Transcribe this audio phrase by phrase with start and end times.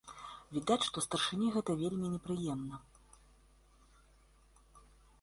[0.57, 2.83] Відаць, што старшыні гэта вельмі непрыемна.